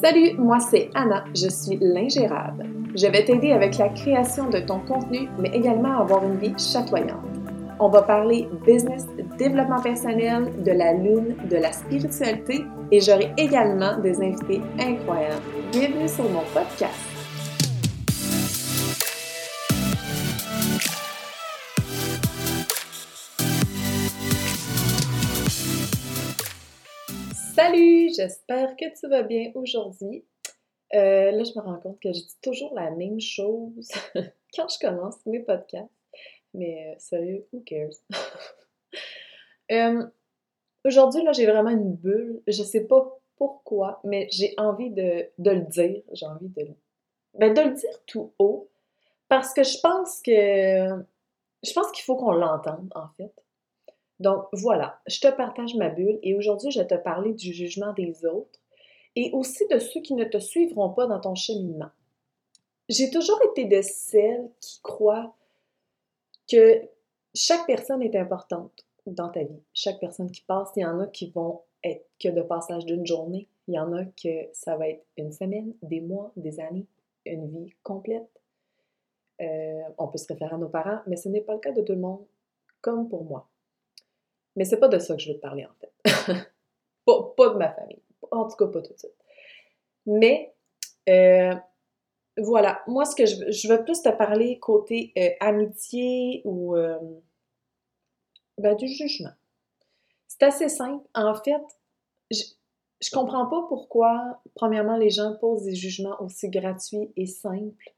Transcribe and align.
Salut, 0.00 0.34
moi 0.38 0.60
c'est 0.60 0.90
Anna, 0.94 1.24
je 1.34 1.48
suis 1.48 1.76
l'ingérable. 1.80 2.66
Je 2.94 3.08
vais 3.08 3.24
t'aider 3.24 3.50
avec 3.50 3.78
la 3.78 3.88
création 3.88 4.48
de 4.48 4.60
ton 4.60 4.78
contenu, 4.78 5.28
mais 5.40 5.48
également 5.48 5.98
avoir 5.98 6.22
une 6.22 6.36
vie 6.36 6.54
chatoyante. 6.56 7.26
On 7.80 7.88
va 7.88 8.02
parler 8.02 8.48
business, 8.64 9.06
développement 9.38 9.82
personnel, 9.82 10.52
de 10.64 10.70
la 10.70 10.92
lune, 10.92 11.34
de 11.50 11.56
la 11.56 11.72
spiritualité 11.72 12.64
et 12.92 13.00
j'aurai 13.00 13.32
également 13.36 13.98
des 13.98 14.16
invités 14.20 14.62
incroyables. 14.78 15.42
Bienvenue 15.72 16.08
sur 16.08 16.30
mon 16.30 16.44
podcast. 16.54 17.17
Salut, 27.68 28.08
j'espère 28.16 28.76
que 28.76 28.98
tu 28.98 29.08
vas 29.08 29.22
bien 29.22 29.52
aujourd'hui. 29.54 30.24
Euh, 30.94 31.30
là, 31.32 31.44
je 31.44 31.50
me 31.54 31.62
rends 31.62 31.78
compte 31.78 32.00
que 32.00 32.10
je 32.14 32.20
dis 32.20 32.36
toujours 32.40 32.72
la 32.74 32.90
même 32.92 33.20
chose 33.20 33.90
quand 34.54 34.68
je 34.68 34.78
commence 34.78 35.16
mes 35.26 35.40
podcasts. 35.40 35.90
Mais 36.54 36.88
euh, 36.88 36.94
sérieux, 36.98 37.46
who 37.52 37.60
cares? 37.60 37.96
Euh, 39.70 40.02
aujourd'hui, 40.82 41.22
là, 41.22 41.32
j'ai 41.32 41.44
vraiment 41.44 41.68
une 41.68 41.92
bulle. 41.92 42.40
Je 42.46 42.62
sais 42.62 42.86
pas 42.86 43.20
pourquoi, 43.36 44.00
mais 44.02 44.26
j'ai 44.30 44.54
envie 44.56 44.88
de, 44.88 45.28
le 45.36 45.60
dire. 45.66 46.02
J'ai 46.14 46.24
envie 46.24 46.48
de, 46.48 46.68
ben, 47.34 47.52
de 47.52 47.60
le 47.60 47.74
dire 47.74 48.02
tout 48.06 48.32
haut. 48.38 48.70
Parce 49.28 49.52
que 49.52 49.62
je 49.62 49.78
pense 49.82 50.22
que 50.22 50.32
je 50.32 51.72
pense 51.74 51.92
qu'il 51.92 52.02
faut 52.02 52.16
qu'on 52.16 52.32
l'entende, 52.32 52.90
en 52.94 53.08
fait. 53.18 53.34
Donc 54.20 54.46
voilà, 54.52 55.00
je 55.06 55.20
te 55.20 55.28
partage 55.28 55.74
ma 55.76 55.90
bulle 55.90 56.18
et 56.22 56.34
aujourd'hui, 56.34 56.70
je 56.70 56.80
vais 56.80 56.86
te 56.86 56.94
parler 56.94 57.32
du 57.34 57.52
jugement 57.52 57.92
des 57.92 58.24
autres 58.26 58.60
et 59.14 59.30
aussi 59.32 59.66
de 59.68 59.78
ceux 59.78 60.00
qui 60.00 60.14
ne 60.14 60.24
te 60.24 60.38
suivront 60.38 60.90
pas 60.90 61.06
dans 61.06 61.20
ton 61.20 61.34
cheminement. 61.34 61.90
J'ai 62.88 63.10
toujours 63.10 63.40
été 63.50 63.66
de 63.66 63.80
celles 63.82 64.50
qui 64.60 64.80
croient 64.82 65.34
que 66.50 66.82
chaque 67.34 67.66
personne 67.66 68.02
est 68.02 68.16
importante 68.16 68.86
dans 69.06 69.28
ta 69.28 69.44
vie. 69.44 69.62
Chaque 69.74 70.00
personne 70.00 70.30
qui 70.30 70.40
passe, 70.42 70.70
il 70.76 70.80
y 70.80 70.86
en 70.86 70.98
a 71.00 71.06
qui 71.06 71.30
vont 71.30 71.62
être 71.84 72.06
que 72.18 72.28
de 72.28 72.42
passage 72.42 72.86
d'une 72.86 73.06
journée. 73.06 73.48
Il 73.68 73.74
y 73.74 73.78
en 73.78 73.92
a 73.92 74.04
que 74.04 74.48
ça 74.52 74.76
va 74.76 74.88
être 74.88 75.04
une 75.16 75.32
semaine, 75.32 75.74
des 75.82 76.00
mois, 76.00 76.32
des 76.36 76.58
années, 76.60 76.86
une 77.26 77.46
vie 77.46 77.74
complète. 77.82 78.30
Euh, 79.40 79.82
on 79.98 80.08
peut 80.08 80.18
se 80.18 80.26
référer 80.26 80.54
à 80.54 80.58
nos 80.58 80.68
parents, 80.68 81.00
mais 81.06 81.16
ce 81.16 81.28
n'est 81.28 81.42
pas 81.42 81.54
le 81.54 81.60
cas 81.60 81.72
de 81.72 81.82
tout 81.82 81.92
le 81.92 82.00
monde, 82.00 82.24
comme 82.80 83.08
pour 83.08 83.24
moi. 83.24 83.48
Mais 84.58 84.64
c'est 84.64 84.80
pas 84.80 84.88
de 84.88 84.98
ça 84.98 85.14
que 85.14 85.22
je 85.22 85.28
veux 85.28 85.36
te 85.36 85.40
parler, 85.40 85.64
en 85.64 85.74
fait. 85.78 85.92
pas, 87.06 87.48
de 87.50 87.58
ma 87.58 87.72
famille. 87.72 88.02
En 88.32 88.48
tout 88.48 88.56
cas, 88.56 88.66
pas 88.66 88.82
tout 88.82 88.92
de 88.92 88.98
suite. 88.98 89.14
Mais, 90.04 90.52
euh, 91.08 91.54
voilà. 92.36 92.82
Moi, 92.88 93.04
ce 93.04 93.14
que 93.14 93.24
je 93.24 93.36
veux, 93.36 93.52
je 93.52 93.68
veux 93.68 93.84
plus 93.84 94.02
te 94.02 94.08
parler 94.08 94.58
côté 94.58 95.12
euh, 95.16 95.30
amitié 95.38 96.42
ou 96.44 96.74
euh, 96.74 96.98
ben, 98.58 98.74
du 98.74 98.88
jugement. 98.88 99.30
C'est 100.26 100.42
assez 100.42 100.68
simple. 100.68 101.06
En 101.14 101.34
fait, 101.34 101.62
je, 102.32 102.42
je 103.00 103.10
comprends 103.12 103.46
pas 103.46 103.64
pourquoi, 103.68 104.42
premièrement, 104.56 104.96
les 104.96 105.10
gens 105.10 105.36
posent 105.36 105.62
des 105.62 105.76
jugements 105.76 106.20
aussi 106.20 106.48
gratuits 106.48 107.12
et 107.14 107.26
simples. 107.26 107.94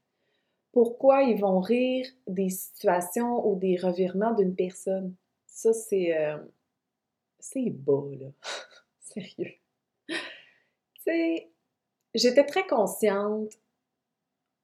Pourquoi 0.73 1.23
ils 1.23 1.41
vont 1.41 1.59
rire 1.59 2.05
des 2.27 2.49
situations 2.49 3.47
ou 3.47 3.55
des 3.55 3.77
revirements 3.77 4.35
d'une 4.35 4.55
personne? 4.55 5.15
Ça, 5.51 5.73
c'est. 5.73 6.17
Euh, 6.17 6.37
c'est 7.39 7.69
bas, 7.69 8.09
là. 8.19 8.27
Sérieux. 8.99 9.53
tu 10.07 10.15
sais, 11.03 11.51
j'étais 12.15 12.45
très 12.45 12.65
consciente 12.65 13.51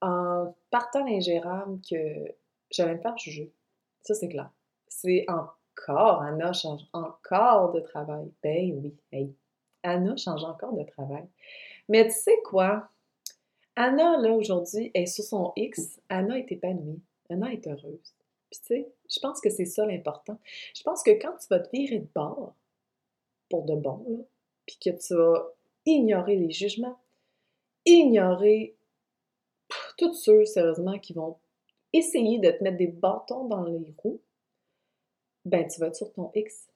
en 0.01 0.55
partant 0.69 1.03
l'ingérable 1.03 1.81
que 1.87 2.35
j'allais 2.71 2.95
me 2.95 3.01
faire 3.01 3.17
juger. 3.17 3.53
Ça, 4.01 4.13
c'est 4.13 4.29
clair. 4.29 4.49
C'est 4.87 5.25
encore, 5.27 6.21
Anna 6.21 6.53
change 6.53 6.83
encore 6.93 7.73
de 7.73 7.81
travail. 7.81 8.31
Ben 8.41 8.71
oui, 8.73 8.95
hey. 9.11 9.35
Anna 9.83 10.15
change 10.15 10.43
encore 10.43 10.73
de 10.73 10.83
travail. 10.83 11.27
Mais 11.89 12.05
tu 12.05 12.13
sais 12.13 12.39
quoi? 12.45 12.89
Anna, 13.75 14.17
là, 14.17 14.31
aujourd'hui, 14.31 14.91
est 14.93 15.05
sur 15.05 15.23
son 15.23 15.51
X. 15.55 15.99
Anna 16.09 16.37
est 16.37 16.51
épanouie. 16.51 17.01
Anna 17.29 17.51
est 17.51 17.67
heureuse. 17.67 18.15
Puis 18.49 18.59
tu 18.59 18.65
sais, 18.65 18.93
je 19.09 19.19
pense 19.19 19.41
que 19.41 19.49
c'est 19.49 19.65
ça 19.65 19.85
l'important. 19.85 20.39
Je 20.75 20.83
pense 20.83 21.03
que 21.03 21.11
quand 21.11 21.35
tu 21.37 21.47
vas 21.49 21.59
te 21.59 21.69
virer 21.75 21.99
de 21.99 22.07
bord, 22.13 22.55
pour 23.49 23.63
de 23.63 23.75
bon, 23.75 24.27
puis 24.65 24.77
que 24.83 24.89
tu 24.89 25.15
vas 25.15 25.53
ignorer 25.85 26.35
les 26.35 26.51
jugements, 26.51 26.99
ignorer 27.85 28.75
tous 29.97 30.13
ceux, 30.13 30.45
sérieusement, 30.45 30.99
qui 30.99 31.13
vont 31.13 31.37
essayer 31.93 32.39
de 32.39 32.51
te 32.51 32.63
mettre 32.63 32.77
des 32.77 32.87
bâtons 32.87 33.45
dans 33.45 33.63
les 33.63 33.93
roues, 33.97 34.21
ben 35.45 35.65
tu 35.67 35.79
vas 35.79 35.87
être 35.87 35.95
sur 35.95 36.11
ton 36.11 36.31
X 36.35 36.67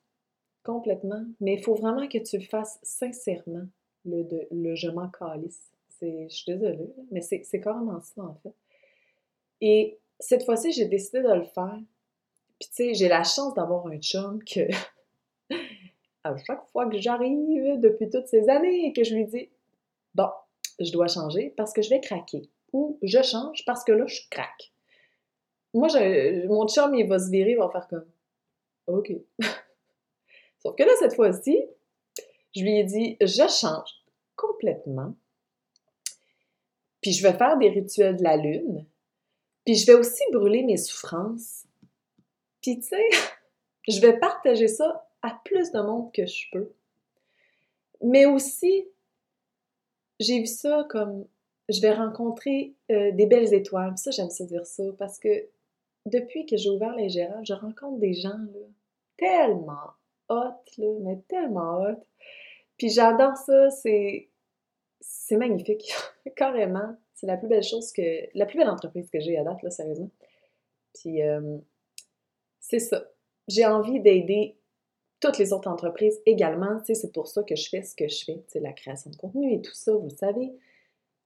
complètement. 0.63 1.25
Mais 1.39 1.55
il 1.55 1.63
faut 1.63 1.75
vraiment 1.75 2.07
que 2.07 2.17
tu 2.17 2.37
le 2.37 2.45
fasses 2.45 2.79
sincèrement, 2.83 3.67
le, 4.05 4.23
de, 4.23 4.47
le 4.51 4.75
je 4.75 4.89
m'en 4.89 5.09
calisse. 5.09 5.67
Je 6.01 6.27
suis 6.29 6.57
désolée, 6.57 6.91
mais 7.11 7.21
c'est 7.21 7.61
carrément 7.61 8.01
ça, 8.01 8.23
en 8.23 8.33
fait. 8.41 8.55
Et 9.61 9.99
cette 10.19 10.43
fois-ci, 10.45 10.71
j'ai 10.71 10.85
décidé 10.85 11.21
de 11.21 11.31
le 11.31 11.43
faire. 11.43 11.77
Puis, 12.61 12.69
tu 12.69 12.75
sais, 12.75 12.93
j'ai 12.93 13.07
la 13.07 13.23
chance 13.23 13.55
d'avoir 13.55 13.87
un 13.87 13.97
chum 13.97 14.39
que, 14.43 14.59
à 16.23 16.37
chaque 16.45 16.63
fois 16.71 16.87
que 16.87 16.99
j'arrive 16.99 17.79
depuis 17.79 18.07
toutes 18.07 18.27
ces 18.27 18.47
années 18.49 18.85
et 18.85 18.93
que 18.93 19.03
je 19.03 19.15
lui 19.15 19.25
dis, 19.25 19.49
bon, 20.13 20.29
je 20.79 20.91
dois 20.91 21.07
changer 21.07 21.55
parce 21.57 21.73
que 21.73 21.81
je 21.81 21.89
vais 21.89 21.99
craquer. 21.99 22.51
Ou 22.71 22.99
je 23.01 23.19
change 23.23 23.65
parce 23.65 23.83
que 23.83 23.91
là, 23.93 24.05
je 24.05 24.21
craque. 24.29 24.71
Moi, 25.73 25.87
je, 25.87 26.45
mon 26.45 26.67
chum, 26.67 26.93
il 26.93 27.07
va 27.07 27.17
se 27.17 27.31
virer, 27.31 27.53
il 27.53 27.57
va 27.57 27.67
faire 27.71 27.87
comme, 27.87 28.05
OK. 28.85 29.11
Sauf 30.59 30.75
que 30.75 30.83
là, 30.83 30.91
cette 30.99 31.15
fois-ci, 31.15 31.65
je 32.55 32.61
lui 32.61 32.77
ai 32.77 32.83
dit, 32.83 33.17
je 33.21 33.47
change 33.47 33.89
complètement. 34.35 35.15
Puis 37.01 37.13
je 37.13 37.23
vais 37.23 37.33
faire 37.33 37.57
des 37.57 37.69
rituels 37.69 38.17
de 38.17 38.23
la 38.23 38.37
lune. 38.37 38.85
Puis 39.65 39.73
je 39.77 39.87
vais 39.87 39.95
aussi 39.95 40.21
brûler 40.31 40.61
mes 40.61 40.77
souffrances. 40.77 41.65
Puis 42.61 42.79
tu 42.79 42.87
sais, 42.87 43.09
je 43.87 43.99
vais 44.01 44.17
partager 44.19 44.67
ça 44.67 45.07
à 45.21 45.39
plus 45.43 45.71
de 45.71 45.81
monde 45.81 46.11
que 46.11 46.25
je 46.25 46.45
peux. 46.51 46.71
Mais 48.03 48.25
aussi, 48.25 48.87
j'ai 50.19 50.39
vu 50.39 50.47
ça 50.47 50.85
comme 50.89 51.25
je 51.69 51.81
vais 51.81 51.93
rencontrer 51.93 52.73
euh, 52.91 53.11
des 53.11 53.25
belles 53.25 53.53
étoiles. 53.53 53.97
ça, 53.97 54.11
j'aime 54.11 54.29
ça 54.29 54.45
dire 54.45 54.65
ça 54.65 54.83
parce 54.97 55.19
que 55.19 55.47
depuis 56.05 56.45
que 56.45 56.57
j'ai 56.57 56.69
ouvert 56.69 56.95
les 56.95 57.09
gérants, 57.09 57.43
je 57.43 57.53
rencontre 57.53 57.99
des 57.99 58.13
gens 58.13 58.29
là, 58.29 58.67
tellement 59.17 59.91
hot, 60.29 60.61
là, 60.77 60.93
mais 61.01 61.19
tellement 61.27 61.81
hot. 61.81 62.03
Puis 62.77 62.89
j'adore 62.89 63.37
ça, 63.37 63.69
c'est 63.69 64.29
c'est 65.01 65.37
magnifique, 65.37 65.93
carrément. 66.35 66.95
C'est 67.13 67.27
la 67.27 67.37
plus 67.37 67.47
belle 67.47 67.63
chose 67.63 67.91
que. 67.91 68.27
La 68.35 68.45
plus 68.45 68.57
belle 68.57 68.69
entreprise 68.69 69.09
que 69.09 69.19
j'ai 69.19 69.37
à 69.37 69.43
date, 69.43 69.61
là, 69.61 69.69
sérieusement. 69.69 70.09
Puis, 70.93 71.21
euh, 71.21 71.57
c'est 72.71 72.79
ça. 72.79 73.03
J'ai 73.49 73.65
envie 73.65 73.99
d'aider 73.99 74.55
toutes 75.19 75.37
les 75.37 75.51
autres 75.51 75.69
entreprises 75.69 76.21
également. 76.25 76.79
C'est 76.85 77.11
pour 77.11 77.27
ça 77.27 77.43
que 77.43 77.55
je 77.57 77.67
fais 77.67 77.83
ce 77.83 77.95
que 77.95 78.07
je 78.07 78.23
fais. 78.23 78.59
La 78.61 78.71
création 78.71 79.11
de 79.11 79.17
contenu 79.17 79.53
et 79.53 79.61
tout 79.61 79.73
ça, 79.73 79.93
vous 79.93 80.09
savez. 80.09 80.53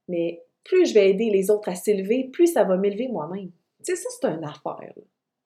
Mais 0.08 0.44
plus 0.64 0.88
je 0.88 0.96
vais 0.96 1.12
aider 1.12 1.30
les 1.30 1.52
autres 1.52 1.70
à 1.70 1.76
s'élever, 1.76 2.24
plus 2.24 2.48
ça 2.48 2.64
va 2.64 2.78
m'élever 2.78 3.08
moi-même. 3.08 3.52
Ça, 3.84 3.94
c'est 3.96 4.28
une 4.28 4.44
affaire. 4.44 4.94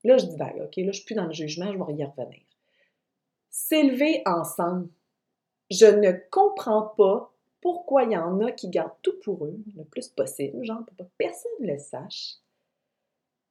Là, 0.05 0.17
je 0.17 0.25
dis, 0.25 0.37
ben, 0.37 0.53
OK, 0.63 0.77
là, 0.77 0.91
je 0.91 0.91
suis 0.93 1.05
plus 1.05 1.15
dans 1.15 1.25
le 1.25 1.33
jugement, 1.33 1.73
je 1.73 1.77
vais 1.77 2.01
y 2.01 2.05
revenir. 2.05 2.39
S'élever 3.49 4.21
ensemble. 4.25 4.87
Je 5.69 5.85
ne 5.85 6.13
comprends 6.31 6.93
pas 6.97 7.33
pourquoi 7.59 8.03
il 8.03 8.13
y 8.13 8.17
en 8.17 8.39
a 8.39 8.53
qui 8.53 8.69
gardent 8.69 8.95
tout 9.01 9.19
pour 9.21 9.45
eux 9.45 9.59
le 9.75 9.83
plus 9.83 10.07
possible, 10.07 10.63
genre 10.63 10.85
pour 10.85 10.95
pas 10.95 11.03
que 11.03 11.09
personne 11.17 11.51
ne 11.59 11.73
le 11.73 11.77
sache. 11.77 12.37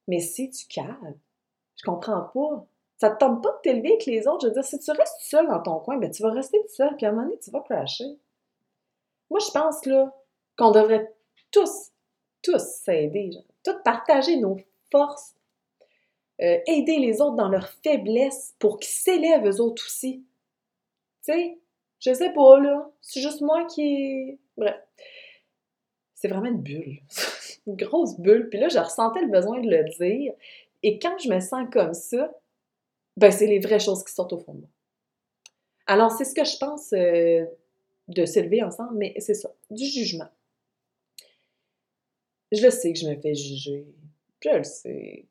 Mais 0.06 0.21
si 0.21 0.49
tu 0.49 0.67
cales, 0.67 1.19
je 1.79 1.85
comprends 1.85 2.23
pas. 2.23 2.67
Ça 2.97 3.11
te 3.11 3.19
tente 3.19 3.43
pas 3.43 3.53
de 3.53 3.59
t'élever 3.63 3.91
avec 3.91 4.07
les 4.07 4.27
autres? 4.27 4.43
Je 4.43 4.47
veux 4.49 4.55
dire, 4.55 4.65
si 4.65 4.79
tu 4.79 4.91
restes 4.91 5.21
seul 5.21 5.47
dans 5.47 5.63
ton 5.63 5.79
coin, 5.79 5.99
ben 5.99 6.11
tu 6.11 6.23
vas 6.23 6.33
rester 6.33 6.59
tout 6.61 6.75
seul, 6.75 6.97
puis 6.97 7.07
à 7.07 7.11
un 7.11 7.13
moment 7.13 7.27
donné, 7.27 7.39
tu 7.39 7.51
vas 7.51 7.61
crasher. 7.61 8.19
Moi, 9.31 9.41
je 9.41 9.51
pense 9.53 9.87
là 9.87 10.13
qu'on 10.57 10.73
devrait 10.73 11.15
tous, 11.53 11.93
tous 12.43 12.59
s'aider, 12.59 13.31
tous 13.63 13.77
partager 13.85 14.37
nos 14.37 14.57
forces, 14.91 15.37
euh, 16.41 16.59
aider 16.67 16.99
les 16.99 17.21
autres 17.21 17.37
dans 17.37 17.49
leurs 17.49 17.69
faiblesses 17.69 18.55
pour 18.59 18.79
qu'ils 18.79 18.91
s'élèvent 18.91 19.47
eux 19.47 19.61
autres 19.61 19.85
aussi. 19.87 20.25
Tu 21.25 21.33
sais, 21.33 21.59
je 22.01 22.15
sais 22.15 22.33
pas, 22.33 22.59
là. 22.61 22.91
C'est 23.01 23.21
juste 23.21 23.41
moi 23.41 23.65
qui. 23.67 24.39
Bref. 24.57 24.77
C'est 26.15 26.29
vraiment 26.29 26.47
une 26.49 26.63
bulle. 26.63 26.99
une 27.67 27.77
grosse 27.77 28.19
bulle. 28.19 28.49
Puis 28.49 28.59
là, 28.59 28.69
je 28.69 28.79
ressentais 28.79 29.21
le 29.21 29.29
besoin 29.29 29.61
de 29.61 29.69
le 29.69 29.85
dire. 29.99 30.33
Et 30.83 30.99
quand 30.99 31.19
je 31.19 31.29
me 31.29 31.41
sens 31.41 31.67
comme 31.73 31.95
ça, 31.95 32.33
ben, 33.17 33.31
c'est 33.31 33.47
les 33.47 33.59
vraies 33.59 33.81
choses 33.81 34.05
qui 34.05 34.13
sortent 34.13 34.33
au 34.33 34.39
fond 34.39 34.55
de 34.55 34.61
moi. 34.61 34.69
Alors, 35.87 36.13
c'est 36.13 36.25
ce 36.25 36.35
que 36.35 36.45
je 36.45 36.57
pense 36.59 36.93
euh, 36.93 37.45
de 38.09 38.25
s'élever 38.25 38.63
ensemble, 38.63 38.97
mais 38.97 39.15
c'est 39.19 39.35
ça, 39.35 39.53
du 39.71 39.85
jugement. 39.85 40.29
Je 42.53 42.63
le 42.63 42.71
sais 42.71 42.93
que 42.93 42.99
je 42.99 43.09
me 43.09 43.21
fais 43.21 43.35
juger. 43.35 43.87
Je 44.43 44.51
le 44.51 44.65
sais. 44.65 45.27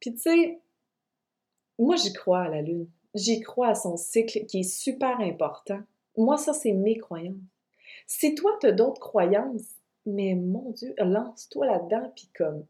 Puis 0.00 0.14
tu 0.14 0.20
sais, 0.20 0.60
moi 1.78 1.96
j'y 1.96 2.12
crois 2.12 2.42
à 2.42 2.48
la 2.48 2.62
lune. 2.62 2.88
J'y 3.14 3.40
crois 3.40 3.68
à 3.68 3.74
son 3.74 3.96
cycle 3.96 4.46
qui 4.46 4.60
est 4.60 4.62
super 4.62 5.20
important. 5.20 5.80
Moi, 6.16 6.38
ça, 6.38 6.52
c'est 6.52 6.72
mes 6.72 6.96
croyances. 6.96 7.36
Si 8.06 8.34
toi, 8.34 8.56
tu 8.60 8.66
as 8.66 8.72
d'autres 8.72 9.00
croyances, 9.00 9.76
mais 10.06 10.34
mon 10.34 10.70
Dieu, 10.70 10.94
lance-toi 10.98 11.66
là-dedans, 11.66 12.12
puis 12.14 12.28
comme, 12.34 12.66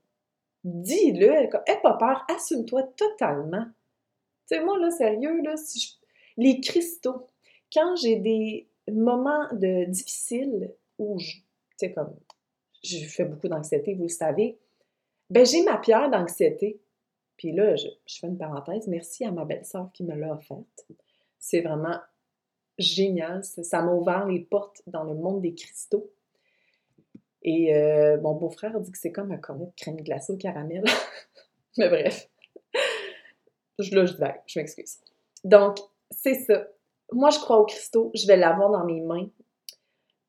dis-le, 0.64 1.32
aie 1.66 1.80
pas 1.82 1.94
peur, 1.94 2.24
assume-toi 2.34 2.82
totalement. 2.96 3.64
Tu 4.48 4.56
sais, 4.56 4.64
moi, 4.64 4.78
là, 4.78 4.90
sérieux, 4.90 5.42
là, 5.42 5.54
les 6.36 6.60
cristaux, 6.60 7.26
quand 7.72 7.96
j'ai 7.96 8.16
des 8.16 8.68
moments 8.90 9.46
de 9.52 9.84
difficiles 9.84 10.74
où 10.98 11.18
je, 11.18 11.32
tu 11.32 11.42
sais, 11.76 11.92
comme, 11.92 12.14
je 12.82 13.04
fais 13.06 13.24
beaucoup 13.24 13.48
d'anxiété, 13.48 13.94
vous 13.94 14.04
le 14.04 14.08
savez, 14.08 14.58
ben 15.30 15.46
j'ai 15.46 15.62
ma 15.62 15.78
pierre 15.78 16.10
d'anxiété. 16.10 16.80
Puis 17.36 17.52
là, 17.52 17.74
je, 17.76 17.86
fais 18.06 18.26
une 18.26 18.38
parenthèse, 18.38 18.86
merci 18.86 19.24
à 19.24 19.32
ma 19.32 19.44
belle-sœur 19.44 19.90
qui 19.92 20.04
me 20.04 20.14
l'a 20.14 20.34
offerte. 20.34 20.86
C'est 21.38 21.60
vraiment 21.60 21.98
génial. 22.78 23.42
Ça 23.42 23.82
m'a 23.82 23.92
ouvert 23.92 24.26
les 24.26 24.40
portes 24.40 24.82
dans 24.86 25.04
le 25.04 25.14
monde 25.14 25.40
des 25.40 25.54
cristaux. 25.54 26.12
Et 27.44 27.74
euh, 27.74 28.20
mon 28.20 28.34
beau-frère 28.34 28.78
dit 28.80 28.92
que 28.92 28.98
c'est 28.98 29.12
comme 29.12 29.32
un 29.32 29.38
cornet 29.38 29.66
de 29.66 29.72
crème 29.76 29.96
glacée 29.96 30.32
au 30.32 30.36
caramel. 30.36 30.84
Mais 31.78 31.88
bref. 31.88 32.28
Je, 33.78 33.94
là, 33.94 34.06
je 34.06 34.14
je 34.46 34.58
m'excuse. 34.58 34.98
Donc, 35.44 35.78
c'est 36.10 36.34
ça. 36.34 36.66
Moi, 37.10 37.30
je 37.30 37.38
crois 37.38 37.58
aux 37.58 37.66
cristaux. 37.66 38.10
Je 38.14 38.26
vais 38.26 38.36
l'avoir 38.36 38.70
dans 38.70 38.84
mes 38.84 39.00
mains. 39.00 39.28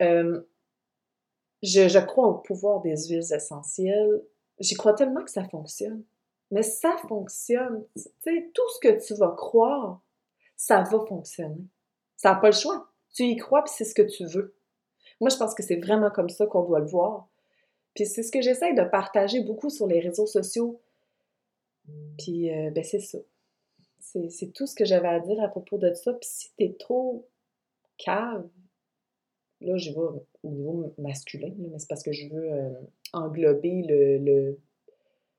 Euh, 0.01 0.42
je, 1.62 1.88
je, 1.88 2.00
crois 2.00 2.27
au 2.27 2.36
pouvoir 2.36 2.81
des 2.81 2.95
huiles 3.07 3.33
essentielles. 3.33 4.24
J'y 4.59 4.75
crois 4.75 4.94
tellement 4.94 5.24
que 5.24 5.31
ça 5.31 5.44
fonctionne. 5.48 6.04
Mais 6.51 6.63
ça 6.63 6.95
fonctionne. 7.07 7.86
Tu 7.95 8.04
sais, 8.21 8.51
tout 8.54 8.69
ce 8.75 8.80
que 8.88 9.06
tu 9.06 9.13
vas 9.16 9.31
croire, 9.31 10.01
ça 10.56 10.81
va 10.81 11.06
fonctionner. 11.07 11.68
Ça 12.16 12.33
n'a 12.33 12.39
pas 12.39 12.48
le 12.48 12.56
choix. 12.56 12.89
Tu 13.13 13.24
y 13.24 13.38
crois, 13.38 13.63
puis 13.63 13.74
c'est 13.75 13.86
ce 13.86 13.94
que 13.94 14.01
tu 14.01 14.25
veux. 14.25 14.56
Moi, 15.24 15.30
je 15.30 15.38
pense 15.38 15.56
que 15.56 15.64
c'est 15.64 15.78
vraiment 15.78 16.12
comme 16.12 16.28
ça 16.28 16.46
qu'on 16.48 16.64
doit 16.64 16.81
le 16.81 16.86
voir. 16.86 17.30
Puis 17.96 18.06
c'est 18.06 18.24
ce 18.24 18.30
que 18.30 18.42
j'essaie 18.42 18.74
de 18.74 18.84
partager 18.84 19.40
beaucoup 19.40 19.70
sur 19.70 19.88
les 19.88 20.02
réseaux 20.02 20.25
sociaux. 20.25 20.81
Puis, 22.18 22.52
euh, 22.52 22.72
ben 22.72 22.84
c'est 22.84 23.00
ça. 23.00 23.20
C'est 24.02 24.54
tout 24.54 24.68
ce 24.68 24.75
que 24.75 24.84
j'avais 24.84 25.08
à 25.08 25.22
dire 25.22 25.42
à 25.42 25.48
propos 25.48 25.78
de 25.78 25.94
ça. 25.94 26.12
Puis 26.12 26.28
si 26.30 26.54
t'es 26.58 26.75
trop 26.78 27.25
cave, 27.98 28.46
là, 29.62 29.78
je 29.78 29.92
vais 29.92 30.20
au 30.44 30.50
niveau 30.50 30.94
masculin, 30.98 31.54
mais 31.58 31.80
c'est 31.80 31.88
parce 31.88 32.04
que 32.04 32.12
je 32.12 32.28
veux 32.28 32.52
euh, 32.52 32.74
englober 33.14 33.81
le, 33.88 34.18
le, 34.18 34.60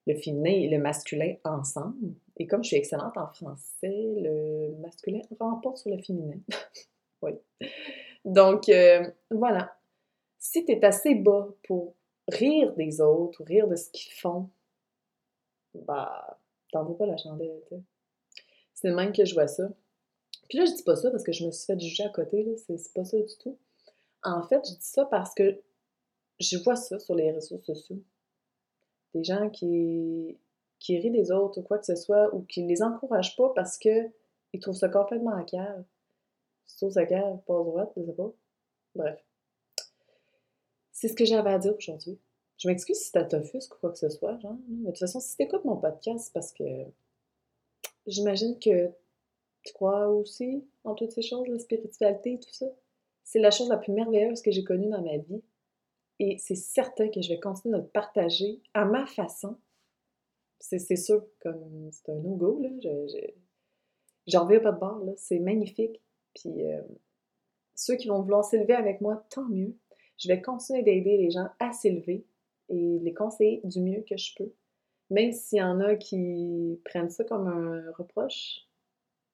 le, 0.06 0.14
féminin 0.14 0.50
et 0.50 0.68
le 0.68 0.78
masculin 0.78 1.34
ensemble. 1.44 2.14
Et 2.38 2.46
comme 2.46 2.64
je 2.64 2.68
suis 2.68 2.76
excellente 2.78 3.18
en 3.18 3.26
français, 3.26 4.14
le 4.16 4.76
masculin 4.80 5.20
remporte 5.38 5.76
sur 5.76 5.90
le 5.90 5.98
féminin. 5.98 6.38
oui. 7.20 7.32
Donc, 8.24 8.68
euh, 8.68 9.10
voilà. 9.30 9.76
Si 10.38 10.64
tu 10.64 10.78
assez 10.84 11.14
bas 11.14 11.48
pour 11.66 11.94
rire 12.28 12.74
des 12.74 13.00
autres 13.00 13.42
ou 13.42 13.44
rire 13.44 13.68
de 13.68 13.76
ce 13.76 13.90
qu'ils 13.90 14.12
font, 14.12 14.50
bah, 15.74 16.38
t'en 16.72 16.84
veux 16.84 16.96
pas 16.96 17.06
la 17.06 17.16
chandelle, 17.16 17.62
C'est 18.74 18.88
le 18.88 18.94
même 18.94 19.12
que 19.12 19.24
je 19.24 19.34
vois 19.34 19.46
ça. 19.46 19.68
Puis 20.48 20.58
là, 20.58 20.64
je 20.64 20.72
dis 20.72 20.82
pas 20.82 20.96
ça 20.96 21.10
parce 21.10 21.24
que 21.24 21.32
je 21.32 21.44
me 21.46 21.50
suis 21.50 21.66
fait 21.66 21.78
juger 21.78 22.04
à 22.04 22.10
côté, 22.10 22.42
là. 22.42 22.52
C'est 22.56 22.92
pas 22.92 23.04
ça 23.04 23.16
du 23.18 23.36
tout. 23.38 23.58
En 24.22 24.42
fait, 24.42 24.60
je 24.66 24.74
dis 24.74 24.78
ça 24.80 25.04
parce 25.06 25.34
que 25.34 25.60
je 26.40 26.56
vois 26.58 26.76
ça 26.76 26.98
sur 26.98 27.14
les 27.14 27.30
réseaux 27.30 27.58
sociaux. 27.58 28.02
Des 29.14 29.24
gens 29.24 29.48
qui, 29.50 30.38
rient 30.88 31.10
des 31.10 31.30
autres 31.30 31.60
ou 31.60 31.62
quoi 31.62 31.78
que 31.78 31.86
ce 31.86 31.96
soit, 31.96 32.34
ou 32.34 32.42
qui 32.42 32.62
les 32.66 32.82
encouragent 32.82 33.36
pas 33.36 33.52
parce 33.54 33.78
que 33.78 34.10
ils 34.52 34.60
trouvent 34.60 34.74
ça 34.74 34.88
complètement 34.88 35.36
à. 35.36 35.84
Sauce 36.66 36.96
à 36.96 37.06
cave, 37.06 37.40
pas 37.46 37.54
droite, 37.54 37.92
je 37.96 38.04
sais 38.04 38.12
pas. 38.12 38.32
Bref. 38.94 39.24
C'est 40.92 41.08
ce 41.08 41.14
que 41.14 41.24
j'avais 41.24 41.50
à 41.50 41.58
dire 41.58 41.74
aujourd'hui. 41.76 42.18
Je 42.58 42.68
m'excuse 42.68 42.98
si 42.98 43.10
ça 43.10 43.24
t'offusque 43.24 43.74
ou 43.74 43.78
quoi 43.78 43.90
que 43.90 43.98
ce 43.98 44.08
soit, 44.08 44.38
genre. 44.38 44.56
Mais 44.68 44.86
de 44.86 44.90
toute 44.90 45.00
façon, 45.00 45.20
si 45.20 45.36
t'écoutes 45.36 45.64
mon 45.64 45.76
podcast, 45.76 46.30
parce 46.32 46.52
que 46.52 46.64
j'imagine 48.06 48.58
que 48.58 48.90
tu 49.64 49.72
crois 49.72 50.08
aussi 50.08 50.64
en 50.84 50.94
toutes 50.94 51.12
ces 51.12 51.22
choses, 51.22 51.46
la 51.48 51.58
spiritualité 51.58 52.34
et 52.34 52.38
tout 52.38 52.52
ça. 52.52 52.66
C'est 53.24 53.40
la 53.40 53.50
chose 53.50 53.68
la 53.68 53.78
plus 53.78 53.92
merveilleuse 53.92 54.42
que 54.42 54.50
j'ai 54.50 54.62
connue 54.62 54.88
dans 54.88 55.02
ma 55.02 55.16
vie. 55.16 55.42
Et 56.20 56.38
c'est 56.38 56.54
certain 56.54 57.08
que 57.08 57.20
je 57.20 57.30
vais 57.30 57.40
continuer 57.40 57.76
de 57.76 57.82
le 57.82 57.88
partager 57.88 58.62
à 58.74 58.84
ma 58.84 59.06
façon. 59.06 59.56
C'est 60.60 60.96
sûr, 60.96 61.26
comme 61.40 61.90
c'est 61.90 62.10
un 62.10 62.16
no-go, 62.16 62.60
là. 62.60 62.68
J'en 64.26 64.44
reviens 64.44 64.60
pas 64.60 64.72
de 64.72 64.78
bord, 64.78 65.04
là. 65.04 65.12
C'est 65.16 65.38
magnifique. 65.38 66.00
Puis 66.34 66.64
euh, 66.64 66.82
ceux 67.74 67.96
qui 67.96 68.08
vont 68.08 68.22
vouloir 68.22 68.44
s'élever 68.44 68.74
avec 68.74 69.00
moi, 69.00 69.24
tant 69.30 69.44
mieux. 69.48 69.76
Je 70.18 70.28
vais 70.28 70.40
continuer 70.40 70.82
d'aider 70.82 71.16
les 71.16 71.30
gens 71.30 71.48
à 71.58 71.72
s'élever 71.72 72.24
et 72.68 72.98
les 73.00 73.14
conseiller 73.14 73.60
du 73.64 73.80
mieux 73.80 74.02
que 74.08 74.16
je 74.16 74.34
peux. 74.36 74.52
Même 75.10 75.32
s'il 75.32 75.58
y 75.58 75.62
en 75.62 75.80
a 75.80 75.96
qui 75.96 76.80
prennent 76.84 77.10
ça 77.10 77.24
comme 77.24 77.46
un 77.46 77.90
reproche, 77.92 78.66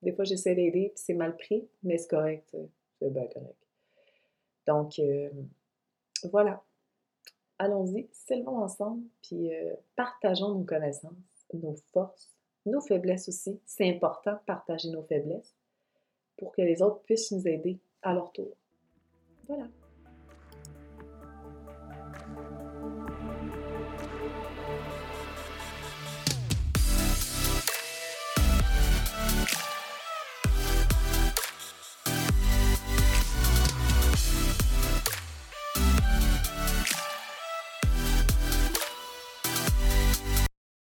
des 0.02 0.12
fois 0.12 0.25
j'essaie 0.25 0.55
d'aider 0.55 0.93
puis 0.94 1.02
c'est 1.05 1.14
mal 1.14 1.37
pris, 1.37 1.69
mais 1.82 1.99
c'est 1.99 2.08
correct. 2.08 2.56
C'est 2.99 3.11
bien 3.11 3.26
correct. 3.26 3.56
Donc, 4.67 4.99
euh, 4.99 5.31
voilà. 6.31 6.62
Allons-y, 7.58 8.08
s'élevons 8.12 8.58
ensemble, 8.58 9.03
puis 9.23 9.55
euh, 9.55 9.75
partageons 9.96 10.55
nos 10.55 10.64
connaissances, 10.64 11.12
nos 11.53 11.76
forces, 11.93 12.31
nos 12.64 12.81
faiblesses 12.81 13.29
aussi. 13.29 13.61
C'est 13.67 13.88
important 13.88 14.32
de 14.32 14.44
partager 14.46 14.88
nos 14.91 15.03
faiblesses 15.03 15.55
pour 16.40 16.52
que 16.52 16.62
les 16.62 16.82
autres 16.82 17.02
puissent 17.02 17.31
nous 17.31 17.46
aider 17.46 17.78
à 18.02 18.14
leur 18.14 18.32
tour. 18.32 18.56
Voilà. 19.46 19.69